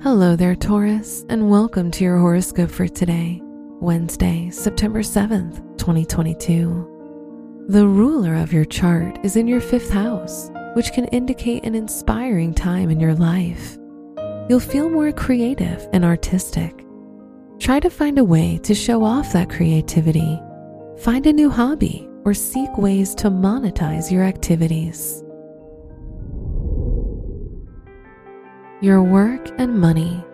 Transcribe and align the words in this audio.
Hello 0.00 0.36
there, 0.36 0.54
Taurus, 0.54 1.24
and 1.28 1.50
welcome 1.50 1.90
to 1.90 2.04
your 2.04 2.18
horoscope 2.18 2.70
for 2.70 2.86
today, 2.86 3.40
Wednesday, 3.42 4.48
September 4.48 5.00
7th, 5.00 5.56
2022. 5.76 7.66
The 7.68 7.84
ruler 7.84 8.36
of 8.36 8.52
your 8.52 8.64
chart 8.64 9.18
is 9.24 9.34
in 9.34 9.48
your 9.48 9.60
fifth 9.60 9.90
house, 9.90 10.52
which 10.74 10.92
can 10.92 11.06
indicate 11.06 11.64
an 11.64 11.74
inspiring 11.74 12.54
time 12.54 12.90
in 12.90 13.00
your 13.00 13.16
life. 13.16 13.76
You'll 14.48 14.60
feel 14.60 14.88
more 14.88 15.10
creative 15.10 15.88
and 15.92 16.04
artistic. 16.04 16.86
Try 17.58 17.80
to 17.80 17.90
find 17.90 18.20
a 18.20 18.24
way 18.24 18.58
to 18.58 18.76
show 18.76 19.02
off 19.02 19.32
that 19.32 19.50
creativity. 19.50 20.38
Find 20.98 21.26
a 21.26 21.32
new 21.32 21.50
hobby 21.50 22.08
or 22.24 22.34
seek 22.34 22.78
ways 22.78 23.16
to 23.16 23.32
monetize 23.32 24.12
your 24.12 24.22
activities. 24.22 25.24
Your 28.80 29.02
work, 29.02 29.50
and 29.58 29.80
money. 29.80 30.24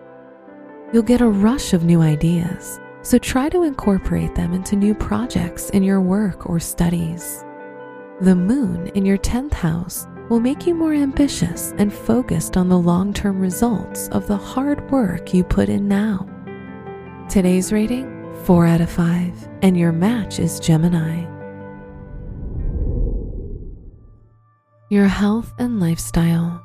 You'll 0.93 1.03
get 1.03 1.21
a 1.21 1.27
rush 1.27 1.73
of 1.73 1.83
new 1.83 2.01
ideas, 2.01 2.79
so 3.01 3.17
try 3.17 3.49
to 3.49 3.63
incorporate 3.63 4.35
them 4.35 4.53
into 4.53 4.75
new 4.75 4.93
projects 4.93 5.69
in 5.71 5.83
your 5.83 5.99
work 5.99 6.47
or 6.47 6.59
studies. 6.59 7.43
The 8.21 8.35
moon 8.35 8.87
in 8.89 9.05
your 9.05 9.17
10th 9.17 9.53
house 9.53 10.07
will 10.29 10.39
make 10.39 10.65
you 10.65 10.75
more 10.75 10.93
ambitious 10.93 11.73
and 11.77 11.93
focused 11.93 12.55
on 12.55 12.69
the 12.69 12.77
long 12.77 13.13
term 13.13 13.39
results 13.39 14.07
of 14.09 14.27
the 14.27 14.37
hard 14.37 14.89
work 14.91 15.33
you 15.33 15.43
put 15.43 15.67
in 15.67 15.87
now. 15.87 16.27
Today's 17.29 17.73
rating 17.73 18.11
4 18.45 18.67
out 18.67 18.81
of 18.81 18.89
5, 18.91 19.49
and 19.63 19.77
your 19.77 19.91
match 19.91 20.39
is 20.39 20.59
Gemini. 20.59 21.25
Your 24.89 25.07
health 25.07 25.51
and 25.57 25.79
lifestyle. 25.79 26.61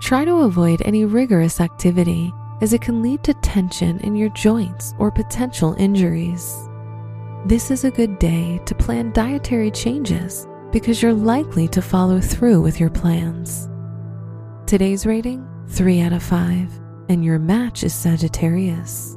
Try 0.00 0.24
to 0.24 0.40
avoid 0.40 0.82
any 0.84 1.04
rigorous 1.04 1.60
activity 1.60 2.32
as 2.62 2.72
it 2.72 2.80
can 2.80 3.02
lead 3.02 3.22
to 3.24 3.34
tension 3.34 4.00
in 4.00 4.16
your 4.16 4.30
joints 4.30 4.94
or 4.98 5.10
potential 5.10 5.74
injuries. 5.78 6.56
This 7.44 7.70
is 7.70 7.84
a 7.84 7.90
good 7.90 8.18
day 8.18 8.60
to 8.64 8.74
plan 8.74 9.12
dietary 9.12 9.70
changes 9.70 10.46
because 10.72 11.02
you're 11.02 11.12
likely 11.12 11.68
to 11.68 11.82
follow 11.82 12.20
through 12.20 12.62
with 12.62 12.80
your 12.80 12.90
plans. 12.90 13.68
Today's 14.66 15.04
rating 15.04 15.46
3 15.68 16.00
out 16.00 16.12
of 16.12 16.22
5, 16.22 16.80
and 17.08 17.24
your 17.24 17.38
match 17.38 17.84
is 17.84 17.94
Sagittarius. 17.94 19.16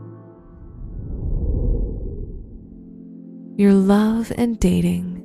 Your 3.55 3.73
love 3.73 4.31
and 4.35 4.59
dating. 4.59 5.23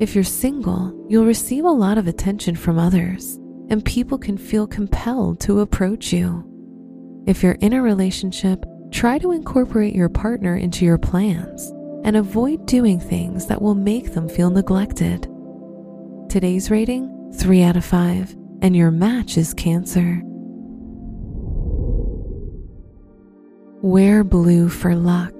If 0.00 0.14
you're 0.14 0.24
single, 0.24 1.06
you'll 1.08 1.26
receive 1.26 1.64
a 1.64 1.70
lot 1.70 1.98
of 1.98 2.06
attention 2.06 2.56
from 2.56 2.78
others 2.78 3.37
and 3.68 3.84
people 3.84 4.18
can 4.18 4.38
feel 4.38 4.66
compelled 4.66 5.40
to 5.40 5.60
approach 5.60 6.12
you. 6.12 6.44
If 7.26 7.42
you're 7.42 7.52
in 7.60 7.74
a 7.74 7.82
relationship, 7.82 8.64
try 8.90 9.18
to 9.18 9.32
incorporate 9.32 9.94
your 9.94 10.08
partner 10.08 10.56
into 10.56 10.84
your 10.84 10.98
plans 10.98 11.70
and 12.04 12.16
avoid 12.16 12.66
doing 12.66 12.98
things 12.98 13.46
that 13.46 13.60
will 13.60 13.74
make 13.74 14.14
them 14.14 14.28
feel 14.28 14.50
neglected. 14.50 15.28
Today's 16.30 16.70
rating 16.70 17.32
3 17.34 17.62
out 17.62 17.76
of 17.76 17.84
5, 17.84 18.34
and 18.62 18.74
your 18.74 18.90
match 18.90 19.36
is 19.36 19.52
Cancer. 19.52 20.22
Wear 23.82 24.24
blue 24.24 24.68
for 24.68 24.94
luck. 24.94 25.34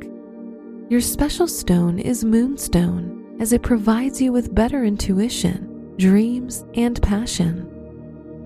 Your 0.90 1.00
special 1.00 1.48
stone 1.48 1.98
is 1.98 2.24
Moonstone, 2.24 3.36
as 3.40 3.52
it 3.52 3.62
provides 3.62 4.20
you 4.20 4.32
with 4.32 4.54
better 4.54 4.84
intuition, 4.84 5.94
dreams, 5.96 6.64
and 6.74 7.00
passion. 7.02 7.77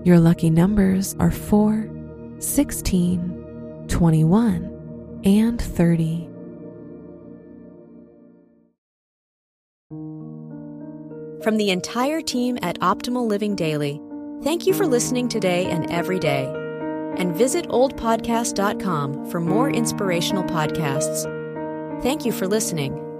Your 0.03 0.19
lucky 0.19 0.49
numbers 0.49 1.15
are 1.19 1.31
4, 1.31 1.89
16, 2.39 3.85
21, 3.87 5.21
and 5.23 5.61
30. 5.61 6.29
From 11.41 11.57
the 11.57 11.71
entire 11.71 12.21
team 12.21 12.57
at 12.61 12.79
Optimal 12.79 13.27
Living 13.27 13.55
Daily, 13.55 14.01
thank 14.43 14.67
you 14.67 14.73
for 14.73 14.85
listening 14.85 15.29
today 15.29 15.67
and 15.67 15.89
every 15.89 16.19
day. 16.19 16.45
And 17.17 17.33
visit 17.33 17.67
oldpodcast.com 17.69 19.29
for 19.29 19.39
more 19.39 19.69
inspirational 19.69 20.43
podcasts. 20.43 21.23
Thank 22.01 22.25
you 22.25 22.33
for 22.33 22.47
listening. 22.47 23.12